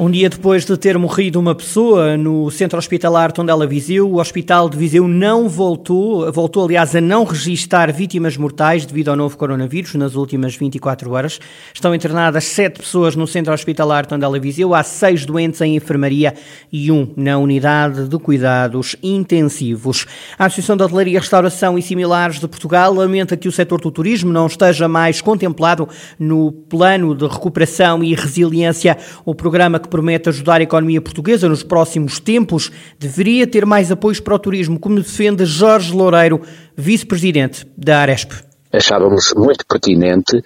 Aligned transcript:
Um 0.00 0.08
dia 0.08 0.30
depois 0.30 0.64
de 0.64 0.76
ter 0.76 0.96
morrido 0.96 1.40
uma 1.40 1.56
pessoa 1.56 2.16
no 2.16 2.48
centro 2.52 2.78
hospitalar 2.78 3.32
Tondela 3.32 3.66
Viseu, 3.66 4.08
o 4.08 4.20
Hospital 4.20 4.68
de 4.68 4.78
Viseu 4.78 5.08
não 5.08 5.48
voltou, 5.48 6.30
voltou 6.30 6.64
aliás 6.64 6.94
a 6.94 7.00
não 7.00 7.24
registar 7.24 7.92
vítimas 7.92 8.36
mortais 8.36 8.86
devido 8.86 9.08
ao 9.08 9.16
novo 9.16 9.36
coronavírus 9.36 9.96
nas 9.96 10.14
últimas 10.14 10.54
24 10.54 11.10
horas. 11.10 11.40
Estão 11.74 11.92
internadas 11.92 12.44
sete 12.44 12.78
pessoas 12.78 13.16
no 13.16 13.26
centro 13.26 13.52
hospitalar 13.52 14.06
Tondela 14.06 14.38
Viseu, 14.38 14.72
há 14.72 14.84
seis 14.84 15.26
doentes 15.26 15.60
em 15.62 15.74
enfermaria 15.74 16.32
e 16.70 16.92
um 16.92 17.12
na 17.16 17.36
unidade 17.36 18.06
de 18.06 18.18
cuidados 18.20 18.94
intensivos. 19.02 20.06
A 20.38 20.44
Associação 20.44 20.76
de 20.76 20.84
Hotelaria, 20.84 21.18
Restauração 21.18 21.76
e 21.76 21.82
Similares 21.82 22.38
de 22.38 22.46
Portugal 22.46 22.94
lamenta 22.94 23.36
que 23.36 23.48
o 23.48 23.52
setor 23.52 23.80
do 23.80 23.90
turismo 23.90 24.32
não 24.32 24.46
esteja 24.46 24.86
mais 24.86 25.20
contemplado 25.20 25.88
no 26.20 26.52
plano 26.52 27.16
de 27.16 27.26
recuperação 27.26 28.04
e 28.04 28.14
resiliência, 28.14 28.96
o 29.24 29.34
programa 29.34 29.80
que 29.80 29.87
que 29.88 29.90
promete 29.90 30.28
ajudar 30.28 30.60
a 30.60 30.64
economia 30.64 31.00
portuguesa 31.00 31.48
nos 31.48 31.62
próximos 31.62 32.20
tempos, 32.20 32.70
deveria 32.98 33.46
ter 33.46 33.64
mais 33.64 33.90
apoios 33.90 34.20
para 34.20 34.34
o 34.34 34.38
turismo, 34.38 34.78
como 34.78 34.96
defende 34.96 35.46
Jorge 35.46 35.92
Loureiro, 35.92 36.42
vice-presidente 36.76 37.66
da 37.76 38.00
Aresp 38.00 38.47
achávamos 38.72 39.32
muito 39.36 39.64
pertinente 39.66 40.42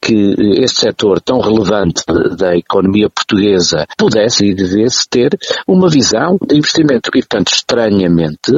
que 0.00 0.34
este 0.62 0.82
setor 0.82 1.20
tão 1.20 1.40
relevante 1.40 2.02
da 2.36 2.56
economia 2.56 3.08
portuguesa 3.10 3.86
pudesse 3.96 4.46
e 4.46 4.54
devesse 4.54 5.08
ter 5.08 5.38
uma 5.66 5.88
visão 5.88 6.38
de 6.40 6.56
investimento. 6.56 7.10
E, 7.14 7.20
portanto, 7.20 7.52
estranhamente, 7.52 8.52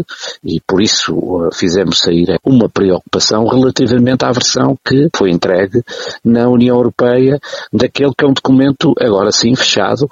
e 0.45 0.61
por 0.67 0.81
isso 0.81 1.15
uh, 1.15 1.55
fizemos 1.55 1.99
sair 1.99 2.39
uma 2.45 2.69
preocupação 2.69 3.47
relativamente 3.47 4.25
à 4.25 4.33
versão 4.33 4.77
que 4.85 5.09
foi 5.15 5.31
entregue 5.31 5.83
na 6.25 6.49
União 6.49 6.77
Europeia 6.77 7.39
daquele 7.73 8.13
que 8.17 8.25
é 8.25 8.29
um 8.29 8.33
documento, 8.33 8.95
agora 8.99 9.33
sim, 9.33 9.55
fechado, 9.55 10.09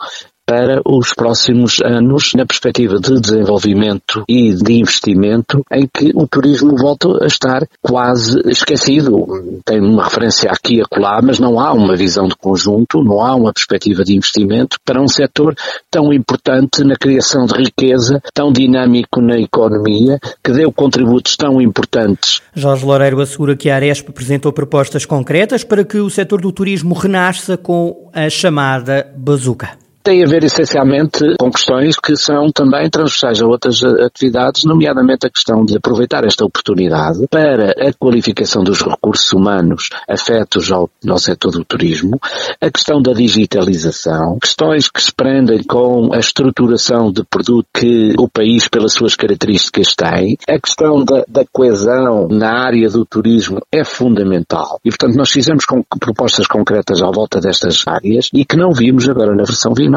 para 0.50 0.82
os 0.84 1.14
próximos 1.14 1.80
anos 1.80 2.32
na 2.34 2.44
perspectiva 2.44 2.98
de 2.98 3.20
desenvolvimento 3.20 4.24
e 4.28 4.52
de 4.52 4.80
investimento 4.80 5.64
em 5.70 5.86
que 5.86 6.10
o 6.12 6.26
turismo 6.26 6.76
volta 6.76 7.22
a 7.22 7.26
estar 7.28 7.64
quase 7.80 8.36
esquecido. 8.46 9.60
Tem 9.64 9.80
uma 9.80 10.02
referência 10.02 10.50
aqui 10.50 10.78
e 10.78 10.80
acolá, 10.80 11.20
mas 11.22 11.38
não 11.38 11.60
há 11.60 11.72
uma 11.72 11.94
visão 11.94 12.26
de 12.26 12.34
conjunto, 12.34 13.00
não 13.00 13.20
há 13.20 13.32
uma 13.36 13.52
perspectiva 13.52 14.02
de 14.02 14.16
investimento 14.16 14.76
para 14.84 15.00
um 15.00 15.06
setor 15.06 15.54
tão 15.88 16.12
importante 16.12 16.82
na 16.82 16.96
criação 16.96 17.46
de 17.46 17.54
riqueza, 17.54 18.20
tão 18.34 18.50
dinâmico 18.50 19.22
na 19.22 19.38
economia, 19.38 20.18
que 20.42 20.50
deu 20.50 20.72
contributos 20.72 21.36
tão 21.36 21.60
importantes. 21.60 22.42
Jorge 22.56 22.84
Loureiro 22.84 23.20
assegura 23.20 23.54
que 23.54 23.70
a 23.70 23.76
Aresp 23.76 24.08
apresentou 24.08 24.52
propostas 24.52 25.06
concretas 25.06 25.62
para 25.62 25.84
que 25.84 25.98
o 25.98 26.10
setor 26.10 26.40
do 26.40 26.50
turismo 26.50 26.92
renasça 26.92 27.56
com 27.56 28.10
a 28.12 28.28
chamada 28.28 29.06
bazuca 29.16 29.78
tem 30.02 30.24
a 30.24 30.26
ver 30.26 30.44
essencialmente 30.44 31.36
com 31.38 31.50
questões 31.50 31.98
que 31.98 32.16
são 32.16 32.50
também 32.50 32.88
transversais 32.88 33.42
a 33.42 33.46
outras 33.46 33.82
atividades, 33.84 34.64
nomeadamente 34.64 35.26
a 35.26 35.30
questão 35.30 35.64
de 35.64 35.76
aproveitar 35.76 36.24
esta 36.24 36.44
oportunidade 36.44 37.26
para 37.28 37.72
a 37.72 37.92
qualificação 37.92 38.64
dos 38.64 38.80
recursos 38.80 39.30
humanos 39.32 39.88
afetos 40.08 40.72
ao, 40.72 40.88
ao 41.06 41.18
setor 41.18 41.52
do 41.52 41.64
turismo, 41.64 42.18
a 42.60 42.70
questão 42.70 43.02
da 43.02 43.12
digitalização, 43.12 44.38
questões 44.38 44.90
que 44.90 45.02
se 45.02 45.12
prendem 45.12 45.62
com 45.64 46.14
a 46.14 46.18
estruturação 46.18 47.12
de 47.12 47.22
produto 47.24 47.66
que 47.74 48.14
o 48.18 48.28
país, 48.28 48.68
pelas 48.68 48.94
suas 48.94 49.14
características, 49.14 49.94
tem, 49.94 50.36
a 50.48 50.58
questão 50.58 51.04
da, 51.04 51.24
da 51.28 51.44
coesão 51.52 52.26
na 52.28 52.64
área 52.64 52.88
do 52.88 53.04
turismo 53.04 53.60
é 53.70 53.84
fundamental. 53.84 54.80
E, 54.84 54.88
portanto, 54.88 55.16
nós 55.16 55.30
fizemos 55.30 55.64
com, 55.64 55.82
propostas 55.98 56.46
concretas 56.46 57.02
à 57.02 57.10
volta 57.10 57.40
destas 57.40 57.84
áreas 57.86 58.28
e 58.32 58.44
que 58.44 58.56
não 58.56 58.72
vimos 58.72 59.08
agora 59.08 59.34
na 59.34 59.44
versão 59.44 59.72
20 59.74 59.89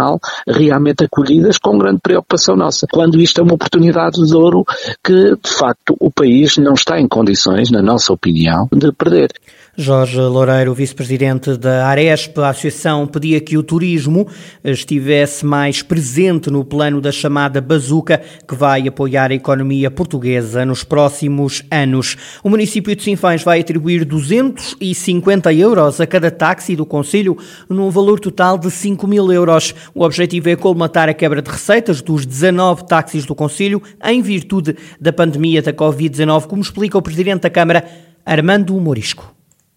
realmente 0.48 1.04
acolhidas 1.06 1.58
com 1.58 1.78
grande 1.78 2.00
preocupação 2.02 2.56
nossa. 2.56 2.88
Quando 2.92 3.20
isto 3.20 3.40
é 3.40 3.44
uma 3.44 3.54
oportunidade 3.54 4.26
de 4.26 4.36
ouro 4.36 4.66
que, 5.04 5.36
de 5.36 5.50
facto, 5.50 5.96
o 6.00 6.12
país 6.12 6.58
não 6.58 6.74
está 6.74 7.00
em 7.00 7.08
condições, 7.08 7.70
na 7.72 7.81
nossa 7.81 8.14
opinião, 8.14 8.68
de 8.72 8.92
perder. 8.92 9.32
Jorge 9.76 10.20
Loureiro, 10.20 10.72
vice-presidente 10.72 11.58
da 11.58 11.88
Aresp, 11.88 12.38
a 12.38 12.50
associação 12.50 13.08
pedia 13.08 13.42
que 13.42 13.58
o 13.58 13.64
turismo 13.64 14.28
estivesse 14.64 15.44
mais 15.44 15.82
presente 15.82 16.52
no 16.52 16.64
plano 16.64 17.02
da 17.02 17.12
chamada 17.12 17.59
bazuca, 17.59 18.22
que 18.48 18.53
vai 18.53 18.88
apoiar 18.88 19.32
a 19.32 19.34
economia 19.34 19.90
portuguesa 19.90 20.64
nos 20.64 20.84
próximos 20.84 21.64
anos. 21.72 22.16
O 22.44 22.50
município 22.52 22.96
de 22.96 23.02
Sinfães 23.02 23.42
vai 23.42 23.62
atribuir 23.62 24.06
250 24.06 25.52
euros 25.52 26.00
a 26.00 26.06
cada 26.06 26.30
táxi 26.30 26.76
do 26.76 26.86
Conselho, 26.86 27.36
num 27.68 27.90
valor 27.90 28.20
total 28.20 28.59
de 28.59 28.70
5 28.70 29.08
mil 29.08 29.32
euros. 29.32 29.74
O 29.94 30.04
objetivo 30.04 30.50
é 30.50 30.56
colmatar 30.56 31.10
a 31.10 31.14
quebra 31.14 31.42
de 31.42 31.50
receitas 31.50 32.02
dos 32.02 32.26
19 32.26 32.88
táxis 32.88 33.26
do 33.26 33.36
Conselho 33.36 33.82
em 34.04 34.22
virtude 34.22 34.76
da 35.00 35.12
pandemia 35.12 35.62
da 35.62 35.74
Covid-19, 35.74 36.48
como 36.48 36.62
explica 36.62 36.98
o 36.98 37.02
presidente 37.02 37.42
da 37.42 37.50
Câmara, 37.50 37.84
Armando 38.26 38.74
Morisco. 38.74 39.34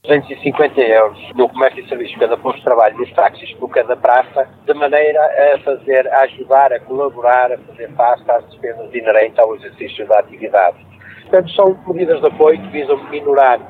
250 0.07 0.81
euros 0.81 1.19
no 1.35 1.49
comércio 1.49 1.85
e 1.85 1.89
serviços 1.89 2.17
cada 2.17 2.37
posto 2.37 2.59
de 2.59 2.65
trabalho 2.65 2.97
nos 2.97 3.13
táxis 3.13 3.53
por 3.55 3.69
cada 3.71 3.97
praça, 3.97 4.49
de 4.65 4.75
maneira 4.75 5.21
a 5.21 5.59
fazer, 5.59 6.07
a 6.09 6.21
ajudar, 6.21 6.73
a 6.73 6.81
colaborar, 6.81 7.53
a 7.53 7.59
fazer 7.59 7.91
face 7.97 8.31
às 8.31 8.49
despesas 8.51 8.95
inerentes 8.95 9.39
ao 9.39 9.57
exercício 9.57 10.07
da 10.07 10.21
atividade. 10.21 10.77
Portanto, 11.23 11.51
são 11.53 11.77
medidas 11.89 12.21
de 12.21 12.27
apoio 12.29 12.61
que 12.63 12.69
visam 12.69 12.97
minorar 13.11 13.61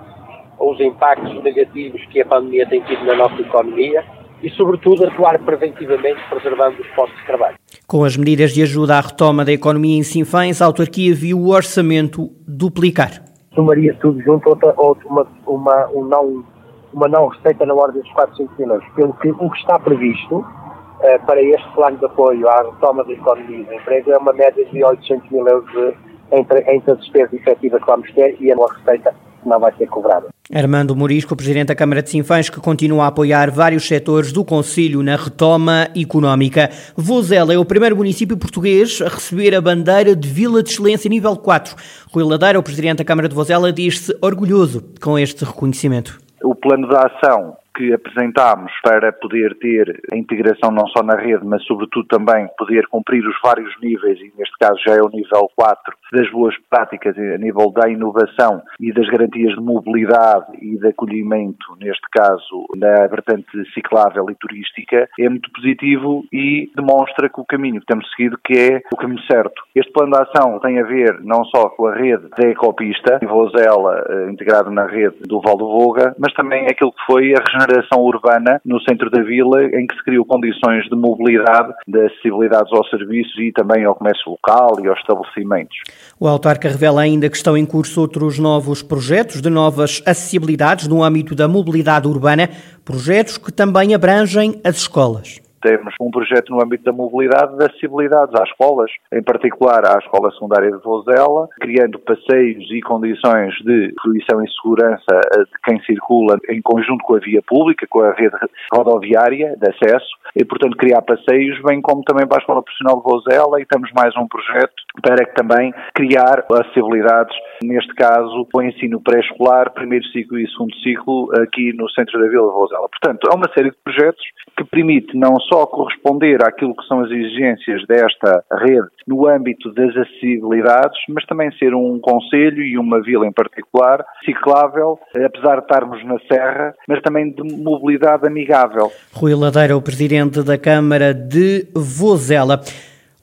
os 0.59 0.79
impactos 0.81 1.43
negativos 1.43 2.05
que 2.07 2.21
a 2.21 2.27
pandemia 2.27 2.67
tem 2.67 2.83
tido 2.83 3.05
na 3.05 3.15
nossa 3.15 3.41
economia 3.41 4.05
e, 4.47 4.51
sobretudo, 4.51 5.07
atuar 5.07 5.39
preventivamente 5.41 6.21
preservando 6.31 6.81
os 6.81 6.87
postos 6.95 7.19
de 7.19 7.27
trabalho. 7.27 7.57
Com 7.87 8.05
as 8.05 8.17
medidas 8.17 8.53
de 8.53 8.63
ajuda 8.63 8.97
à 8.97 9.01
retoma 9.01 9.45
da 9.45 9.53
economia 9.53 9.99
em 9.99 10.03
Sinfãs, 10.03 10.63
a 10.63 10.67
autarquia 10.67 11.15
viu 11.15 11.39
o 11.39 11.49
orçamento 11.49 12.31
duplicar 12.47 13.27
somaria 13.57 13.95
tudo 13.95 14.21
junto 14.23 14.51
outra, 14.51 14.73
outra, 14.77 15.09
uma, 15.09 15.27
uma, 15.47 15.89
um 15.89 16.05
não, 16.05 16.45
uma 16.93 17.09
não 17.09 17.29
receita 17.29 17.65
na 17.65 17.75
ordem 17.75 18.03
dos 18.03 18.13
400 18.13 18.57
milhões, 18.59 18.85
pelo 18.95 19.15
que 19.15 19.31
o 19.31 19.51
que 19.51 19.59
está 19.59 19.79
previsto 19.79 20.37
uh, 20.37 21.27
para 21.27 21.43
este 21.43 21.69
plano 21.75 21.97
de 21.97 22.05
apoio 22.05 22.47
à 22.49 22.63
retoma 22.63 23.03
da 23.03 23.13
economia 23.13 23.61
e 23.61 23.65
do 23.65 23.75
emprego 23.75 24.13
é 24.13 24.19
uma 24.19 24.35
média 24.35 24.65
de 24.65 24.85
800 24.85 25.31
mil 25.31 25.49
euros 25.49 25.73
de, 25.73 25.95
entre, 26.37 26.61
entre 26.71 26.93
a 26.93 26.95
despesa 26.95 27.35
efetiva 27.35 27.81
que 27.81 27.87
vamos 27.87 28.13
ter 28.13 28.37
e 28.39 28.53
a 28.53 28.55
nossa 28.55 28.75
receita 28.75 29.15
não 29.47 29.61
vai 29.61 29.73
ser 29.77 29.87
cobrada. 29.87 30.29
Armando 30.55 30.95
Morisco, 30.95 31.35
Presidente 31.35 31.69
da 31.69 31.75
Câmara 31.75 32.03
de 32.03 32.11
Sinfãs, 32.11 32.49
que 32.49 32.61
continua 32.61 33.05
a 33.05 33.09
apoiar 33.09 33.51
vários 33.51 33.87
setores 33.87 34.33
do 34.33 34.45
Conselho 34.45 35.03
na 35.03 35.17
retoma 35.17 35.89
económica. 35.97 36.71
Vozela 36.97 37.53
é 37.53 37.59
o 37.59 37.65
primeiro 37.65 37.97
município 37.97 38.37
português 38.37 39.01
a 39.03 39.09
receber 39.09 39.55
a 39.55 39.61
bandeira 39.61 40.15
de 40.15 40.29
Vila 40.29 40.63
de 40.63 40.71
Excelência 40.71 41.09
nível 41.09 41.37
4. 41.37 41.75
Rui 42.13 42.25
Ladeira, 42.25 42.59
o 42.59 42.63
Presidente 42.63 42.99
da 42.99 43.05
Câmara 43.05 43.29
de 43.29 43.35
Vozela, 43.35 43.73
diz-se 43.73 44.17
orgulhoso 44.21 44.85
com 45.01 45.19
este 45.19 45.45
reconhecimento. 45.45 46.19
O 46.43 46.55
plano 46.55 46.89
de 46.89 46.97
ação 46.97 47.57
que 47.77 47.93
apresentámos 47.93 48.73
para 48.83 49.13
poder 49.13 49.55
ter 49.59 50.01
a 50.11 50.17
integração 50.17 50.71
não 50.71 50.87
só 50.89 51.03
na 51.03 51.15
rede, 51.15 51.45
mas 51.45 51.63
sobretudo 51.65 52.07
também 52.09 52.49
poder 52.57 52.87
cumprir 52.89 53.23
os 53.27 53.37
vários 53.45 53.71
níveis, 53.83 54.19
e 54.19 54.33
neste 54.39 54.57
caso 54.59 54.81
já 54.85 54.95
é 54.95 55.03
o 55.03 55.11
nível 55.11 55.51
4, 55.55 55.95
das 56.13 56.31
boas 56.31 56.55
práticas 56.71 57.17
a 57.19 57.37
nível 57.37 57.71
da 57.71 57.89
inovação 57.89 58.63
e 58.81 58.93
das 58.93 59.07
garantias 59.09 59.55
de 59.55 59.61
mobilidade 59.61 60.47
e 60.61 60.79
de 60.79 60.89
acolhimento, 60.89 61.77
neste 61.79 62.07
caso 62.11 62.67
na 62.77 63.07
vertente 63.09 63.47
ciclável 63.75 64.27
e 64.31 64.35
turística, 64.37 65.09
é 65.19 65.29
muito 65.29 65.51
positivo 65.53 66.25
e 66.33 66.71
demonstra 66.75 67.29
que 67.29 67.41
o 67.41 67.45
caminho 67.45 67.81
que 67.81 67.87
temos 67.87 68.09
seguido 68.11 68.39
que 68.43 68.55
é 68.55 68.81
o 68.93 68.97
caminho 68.97 69.23
certo. 69.31 69.63
Este 69.75 69.93
plano 69.93 70.13
de 70.13 70.23
ação 70.23 70.59
tem 70.61 70.79
a 70.81 70.85
ver 70.85 71.21
não 71.23 71.45
só 71.45 71.69
com 71.71 71.87
a 71.87 71.95
rede 71.95 72.29
da 72.39 72.49
ecopista, 72.49 73.19
em 73.23 73.27
Vozela, 73.27 74.03
eh, 74.09 74.31
integrado 74.31 74.71
na 74.71 74.87
rede 74.87 75.17
do 75.27 75.41
Val 75.41 75.57
do 75.57 75.67
Voga, 75.67 76.15
mas 76.19 76.33
também 76.33 76.67
aquilo 76.67 76.93
que 76.93 77.05
foi 77.07 77.35
a 77.35 77.43
regeneração 77.45 77.66
urbana 77.97 78.61
no 78.65 78.81
centro 78.81 79.11
da 79.11 79.23
vila, 79.23 79.65
em 79.65 79.87
que 79.87 79.95
se 79.97 80.05
criou 80.05 80.25
condições 80.25 80.85
de 80.89 80.97
mobilidade, 80.97 81.73
de 81.87 82.07
acessibilidade 82.07 82.69
aos 82.73 82.89
serviços 82.91 83.39
e 83.39 83.53
também 83.53 83.85
ao 83.85 83.95
comércio 83.95 84.31
local 84.31 84.79
e 84.83 84.89
aos 84.89 84.99
estabelecimentos. 84.99 85.77
O 86.19 86.27
autarca 86.27 86.69
revela 86.69 87.01
ainda 87.01 87.29
que 87.29 87.37
estão 87.37 87.57
em 87.57 87.67
curso 87.67 88.01
outros 88.01 88.39
novos 88.39 88.83
projetos 88.83 89.41
de 89.41 89.51
novas 89.51 90.03
acessibilidades 90.07 90.89
no 90.89 91.03
âmbito 91.03 91.35
da 91.35 91.49
mobilidade 91.49 92.07
urbana, 92.07 92.49
projetos 92.85 93.39
que 93.39 93.53
também 93.53 93.95
abrangem 93.95 94.61
as 94.65 94.77
escolas 94.77 95.46
temos 95.67 95.95
um 96.01 96.13
projeto 96.13 96.51
no 96.51 96.63
âmbito 96.63 96.85
da 96.85 96.93
mobilidade 96.93 97.57
de 97.57 97.65
acessibilidades 97.65 98.33
às 98.41 98.49
escolas, 98.49 98.91
em 99.13 99.23
particular 99.23 99.85
à 99.85 99.99
Escola 99.99 100.31
Secundária 100.31 100.71
de 100.71 100.79
Vozela, 100.79 101.49
criando 101.61 101.99
passeios 101.99 102.71
e 102.71 102.81
condições 102.81 103.53
de 103.65 103.93
fruição 104.01 104.45
e 104.45 104.51
segurança 104.53 105.21
de 105.35 105.61
quem 105.65 105.81
circula 105.83 106.39
em 106.49 106.63
conjunto 106.63 107.03
com 107.05 107.17
a 107.17 107.19
via 107.19 107.43
pública, 107.43 107.85
com 107.91 108.01
a 108.01 108.13
rede 108.13 108.37
rodoviária 108.73 109.57
de 109.57 109.69
acesso, 109.69 110.07
e 110.37 110.45
portanto 110.45 110.77
criar 110.77 111.03
passeios, 111.03 111.61
bem 111.63 111.83
como 111.83 112.03
também 112.05 112.27
para 112.27 112.39
a 112.39 112.41
Escola 112.41 112.63
Profissional 112.63 112.99
de 112.99 113.03
Vozela, 113.03 113.61
e 113.61 113.67
temos 113.67 113.91
mais 113.93 114.17
um 114.17 114.29
projeto 114.29 114.75
para 115.03 115.25
também 115.35 115.73
criar 115.95 116.45
acessibilidades, 116.51 117.37
neste 117.63 117.95
caso, 117.95 118.47
o 118.53 118.63
ensino 118.63 119.01
pré-escolar, 119.01 119.73
primeiro 119.73 120.05
ciclo 120.07 120.39
e 120.39 120.49
segundo 120.51 120.75
ciclo, 120.77 121.31
aqui 121.43 121.73
no 121.75 121.89
centro 121.91 122.21
da 122.21 122.29
Vila 122.29 122.51
Vozela. 122.53 122.89
Portanto, 122.89 123.29
há 123.31 123.35
uma 123.35 123.51
série 123.53 123.71
de 123.71 123.77
projetos 123.85 124.23
que 124.57 124.65
permite 124.65 125.17
não 125.17 125.39
só 125.41 125.67
corresponder 125.67 126.43
àquilo 126.43 126.75
que 126.75 126.87
são 126.87 127.01
as 127.01 127.11
exigências 127.11 127.87
desta 127.87 128.43
rede 128.53 128.89
no 129.07 129.29
âmbito 129.29 129.73
das 129.73 129.95
acessibilidades, 129.97 130.99
mas 131.09 131.25
também 131.27 131.51
ser 131.53 131.75
um 131.75 131.99
conselho 132.01 132.63
e 132.63 132.79
uma 132.79 133.01
vila 133.03 133.27
em 133.27 133.33
particular 133.33 134.05
ciclável, 134.25 134.99
apesar 135.15 135.57
de 135.57 135.63
estarmos 135.63 136.05
na 136.05 136.19
serra, 136.31 136.75
mas 136.89 137.01
também 137.03 137.31
de 137.31 137.43
mobilidade 137.63 138.27
amigável. 138.27 138.91
Rui 139.13 139.35
Ladeira, 139.35 139.77
o 139.77 139.83
presidente 139.83 140.43
da 140.43 140.59
Câmara 140.59 141.13
de 141.15 141.69
Vozela. 141.75 142.61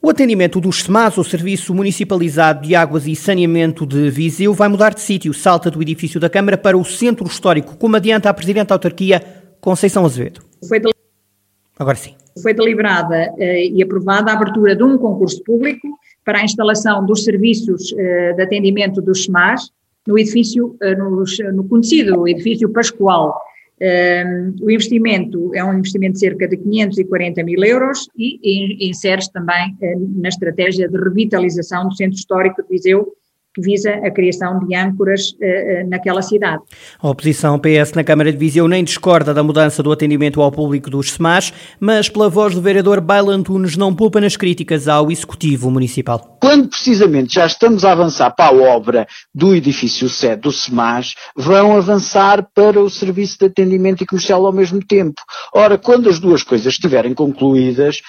O 0.04 0.10
atendimento 0.10 0.60
dos 0.60 0.82
SEMAS, 0.82 1.16
o 1.16 1.24
Serviço 1.24 1.74
Municipalizado 1.74 2.66
de 2.68 2.74
Águas 2.74 3.06
e 3.06 3.16
Saneamento 3.16 3.86
de 3.86 4.10
Viseu, 4.10 4.52
vai 4.52 4.68
mudar 4.68 4.92
de 4.92 5.00
sítio. 5.00 5.32
Salta 5.32 5.70
do 5.70 5.80
edifício 5.80 6.20
da 6.20 6.28
Câmara 6.28 6.58
para 6.58 6.76
o 6.76 6.84
Centro 6.84 7.26
Histórico, 7.26 7.78
como 7.78 7.96
adianta 7.96 8.28
a 8.28 8.34
Presidente 8.34 8.68
da 8.68 8.74
Autarquia, 8.74 9.22
Conceição 9.62 10.04
Azevedo. 10.04 10.42
Foi 10.68 10.78
del... 10.78 10.90
Agora 11.78 11.96
sim. 11.96 12.14
Foi 12.42 12.52
deliberada 12.52 13.32
eh, 13.38 13.68
e 13.68 13.82
aprovada 13.82 14.30
a 14.30 14.34
abertura 14.34 14.76
de 14.76 14.84
um 14.84 14.98
concurso 14.98 15.42
público 15.42 15.88
para 16.22 16.40
a 16.40 16.44
instalação 16.44 17.06
dos 17.06 17.24
serviços 17.24 17.94
eh, 17.96 18.34
de 18.34 18.42
atendimento 18.42 19.00
dos 19.00 19.24
SEMAS 19.24 19.70
no 20.06 20.18
edifício, 20.18 20.76
eh, 20.82 20.94
no, 20.96 21.24
no 21.54 21.64
conhecido 21.66 22.28
edifício 22.28 22.68
Pascoal, 22.68 23.40
o 24.60 24.70
investimento 24.70 25.54
é 25.54 25.64
um 25.64 25.78
investimento 25.78 26.14
de 26.14 26.20
cerca 26.20 26.46
de 26.46 26.56
540 26.56 27.42
mil 27.42 27.62
euros 27.64 28.08
e 28.16 28.88
insere-se 28.88 29.32
também 29.32 29.76
eh, 29.82 29.94
na 30.16 30.28
estratégia 30.28 30.88
de 30.88 30.96
revitalização 30.96 31.88
do 31.88 31.96
Centro 31.96 32.16
Histórico 32.16 32.62
de 32.62 32.68
Viseu, 32.68 33.12
que 33.54 33.62
visa 33.62 33.90
a 33.90 34.10
criação 34.10 34.58
de 34.66 34.74
âncoras 34.74 35.30
uh, 35.30 35.88
naquela 35.88 36.22
cidade. 36.22 36.62
A 37.00 37.08
oposição 37.08 37.58
PS 37.58 37.92
na 37.92 38.02
Câmara 38.02 38.32
de 38.32 38.38
Viseu 38.38 38.66
nem 38.66 38.82
discorda 38.82 39.32
da 39.32 39.42
mudança 39.42 39.82
do 39.82 39.92
atendimento 39.92 40.42
ao 40.42 40.50
público 40.50 40.90
dos 40.90 41.12
SEMAS, 41.12 41.52
mas 41.78 42.08
pela 42.08 42.28
voz 42.28 42.54
do 42.54 42.60
vereador 42.60 43.00
Bailan 43.00 43.42
Tunes 43.42 43.76
não 43.76 43.94
poupa 43.94 44.20
nas 44.20 44.36
críticas 44.36 44.88
ao 44.88 45.10
Executivo 45.10 45.70
Municipal. 45.70 46.36
Quando 46.40 46.68
precisamente 46.68 47.34
já 47.34 47.46
estamos 47.46 47.84
a 47.84 47.92
avançar 47.92 48.30
para 48.32 48.50
a 48.50 48.54
obra 48.54 49.06
do 49.34 49.54
edifício 49.54 50.08
sede 50.08 50.42
do 50.42 50.52
SEMAS, 50.52 51.14
vão 51.36 51.76
avançar 51.76 52.46
para 52.54 52.80
o 52.80 52.90
serviço 52.90 53.38
de 53.38 53.46
atendimento 53.46 54.02
e 54.02 54.06
comercial 54.06 54.44
ao 54.44 54.52
mesmo 54.52 54.80
tempo. 54.84 55.20
Ora, 55.54 55.78
quando 55.78 56.08
as 56.08 56.18
duas 56.18 56.42
coisas 56.42 56.66
estiverem 56.66 57.14
concluídas, 57.14 58.00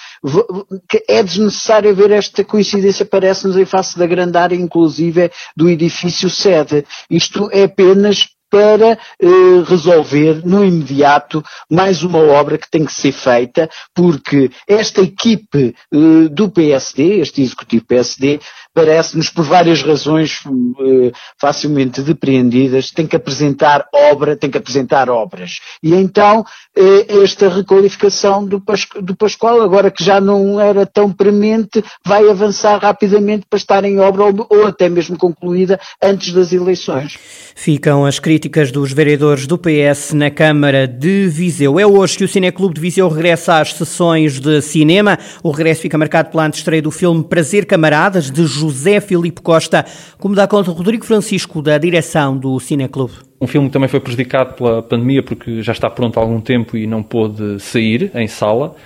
é 1.08 1.22
desnecessário 1.22 1.90
haver 1.90 2.10
esta 2.10 2.44
coincidência, 2.44 3.04
parece-nos, 3.04 3.56
em 3.56 3.64
face 3.64 3.98
da 3.98 4.06
grande 4.06 4.36
área, 4.36 4.56
inclusive, 4.56 5.30
do 5.56 5.68
edifício 5.68 6.28
sede. 6.30 6.84
Isto 7.10 7.50
é 7.52 7.64
apenas 7.64 8.35
para 8.50 8.92
eh, 8.92 9.28
resolver 9.66 10.44
no 10.44 10.64
imediato 10.64 11.42
mais 11.70 12.02
uma 12.02 12.18
obra 12.18 12.58
que 12.58 12.70
tem 12.70 12.84
que 12.84 12.92
ser 12.92 13.12
feita, 13.12 13.68
porque 13.94 14.50
esta 14.68 15.00
equipe 15.00 15.74
eh, 15.92 16.28
do 16.30 16.50
PSD, 16.50 17.20
este 17.20 17.42
executivo 17.42 17.84
PSD, 17.86 18.40
parece-nos 18.76 19.30
por 19.30 19.42
várias 19.42 19.82
razões 19.82 20.40
eh, 20.46 21.10
facilmente 21.40 22.02
depreendidas, 22.02 22.90
tem 22.90 23.06
que 23.06 23.16
apresentar 23.16 23.86
obra, 23.92 24.36
tem 24.36 24.50
que 24.50 24.58
apresentar 24.58 25.08
obras. 25.08 25.60
E 25.82 25.94
então 25.94 26.44
eh, 26.76 27.22
esta 27.22 27.48
requalificação 27.48 28.46
do, 28.46 28.62
do 29.00 29.16
Pascoal, 29.16 29.62
agora 29.62 29.90
que 29.90 30.04
já 30.04 30.20
não 30.20 30.60
era 30.60 30.84
tão 30.84 31.10
premente, 31.10 31.82
vai 32.04 32.28
avançar 32.28 32.78
rapidamente 32.78 33.46
para 33.48 33.56
estar 33.56 33.82
em 33.84 33.98
obra 33.98 34.24
ou, 34.24 34.46
ou 34.50 34.66
até 34.66 34.90
mesmo 34.90 35.16
concluída 35.16 35.80
antes 36.02 36.34
das 36.34 36.52
eleições. 36.52 37.18
Ficam 37.54 38.04
as 38.04 38.18
críticas 38.36 38.70
dos 38.70 38.92
vereadores 38.92 39.46
do 39.46 39.56
PS 39.56 40.12
na 40.12 40.30
Câmara 40.30 40.86
de 40.86 41.26
Viseu. 41.26 41.80
É 41.80 41.86
hoje 41.86 42.18
que 42.18 42.24
o 42.24 42.28
Cineclube 42.28 42.74
de 42.74 42.80
Viseu 42.82 43.08
regressa 43.08 43.60
às 43.60 43.72
sessões 43.72 44.38
de 44.38 44.60
cinema. 44.60 45.18
O 45.42 45.50
regresso 45.50 45.80
fica 45.80 45.96
marcado 45.96 46.30
pela 46.30 46.46
estreia 46.46 46.82
do 46.82 46.90
filme 46.90 47.24
Prazer 47.24 47.64
Camaradas, 47.64 48.30
de 48.30 48.44
José 48.44 49.00
Filipe 49.00 49.40
Costa, 49.40 49.86
como 50.18 50.34
dá 50.34 50.46
conta 50.46 50.70
Rodrigo 50.70 51.06
Francisco, 51.06 51.62
da 51.62 51.78
direção 51.78 52.36
do 52.36 52.60
Cineclube. 52.60 53.14
Um 53.40 53.46
filme 53.46 53.68
que 53.68 53.72
também 53.72 53.88
foi 53.88 54.00
prejudicado 54.00 54.52
pela 54.52 54.82
pandemia 54.82 55.22
porque 55.22 55.62
já 55.62 55.72
está 55.72 55.88
pronto 55.88 56.18
há 56.18 56.22
algum 56.22 56.38
tempo 56.38 56.76
e 56.76 56.86
não 56.86 57.02
pôde 57.02 57.58
sair 57.58 58.10
em 58.14 58.28
sala. 58.28 58.76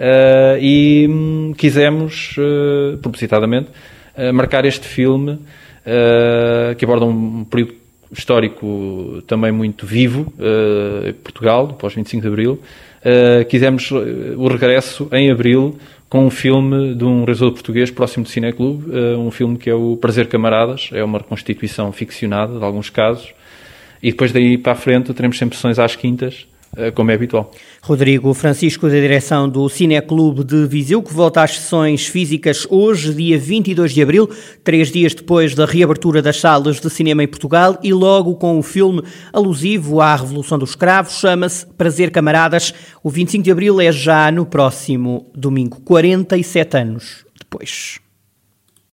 Uh, 0.00 0.56
e 0.58 1.06
hum, 1.10 1.52
quisemos, 1.58 2.36
uh, 2.38 2.96
propositadamente, 3.02 3.68
uh, 4.16 4.32
marcar 4.32 4.64
este 4.64 4.88
filme 4.88 5.40
que 6.78 6.82
aborda 6.82 7.04
um 7.04 7.44
período 7.44 7.83
histórico 8.18 9.22
também 9.26 9.52
muito 9.52 9.86
vivo, 9.86 10.32
uh, 10.38 11.12
Portugal, 11.14 11.68
pós 11.78 11.94
25 11.94 12.22
de 12.22 12.28
Abril. 12.28 12.52
Uh, 13.04 13.44
quisemos 13.46 13.90
eh, 13.92 14.34
o 14.34 14.48
regresso 14.48 15.06
em 15.12 15.30
Abril 15.30 15.78
com 16.08 16.24
um 16.24 16.30
filme 16.30 16.94
de 16.94 17.04
um 17.04 17.24
realizador 17.24 17.52
português 17.52 17.90
próximo 17.90 18.24
do 18.24 18.30
Cineclube, 18.30 18.90
uh, 18.90 19.18
um 19.18 19.30
filme 19.30 19.58
que 19.58 19.68
é 19.68 19.74
o 19.74 19.96
Prazer 19.96 20.26
Camaradas, 20.28 20.88
é 20.92 21.04
uma 21.04 21.18
reconstituição 21.18 21.92
ficcionada 21.92 22.58
de 22.58 22.64
alguns 22.64 22.88
casos, 22.88 23.34
e 24.02 24.10
depois 24.10 24.32
daí 24.32 24.56
para 24.56 24.72
a 24.72 24.76
frente 24.76 25.12
teremos 25.12 25.36
sempre 25.36 25.56
sessões 25.56 25.78
às 25.78 25.96
quintas, 25.96 26.46
como 26.94 27.10
é 27.10 27.14
habitual. 27.14 27.50
Rodrigo 27.82 28.32
Francisco, 28.34 28.88
da 28.88 28.94
direção 28.94 29.48
do 29.48 29.68
Cineclube 29.68 30.44
de 30.44 30.66
Viseu, 30.66 31.02
que 31.02 31.12
volta 31.12 31.42
às 31.42 31.56
sessões 31.56 32.06
físicas 32.06 32.66
hoje, 32.70 33.14
dia 33.14 33.38
22 33.38 33.92
de 33.92 34.02
abril, 34.02 34.28
três 34.62 34.90
dias 34.90 35.14
depois 35.14 35.54
da 35.54 35.66
reabertura 35.66 36.22
das 36.22 36.40
salas 36.40 36.80
de 36.80 36.90
cinema 36.90 37.22
em 37.22 37.28
Portugal 37.28 37.78
e 37.82 37.92
logo 37.92 38.34
com 38.36 38.58
o 38.58 38.62
filme 38.62 39.02
alusivo 39.32 40.00
à 40.00 40.16
Revolução 40.16 40.58
dos 40.58 40.74
Cravos, 40.74 41.18
chama-se 41.18 41.66
Prazer 41.66 42.10
Camaradas. 42.10 42.72
O 43.02 43.10
25 43.10 43.44
de 43.44 43.50
abril 43.50 43.80
é 43.80 43.92
já 43.92 44.30
no 44.30 44.46
próximo 44.46 45.30
domingo, 45.34 45.80
47 45.82 46.76
anos 46.76 47.24
depois. 47.38 48.03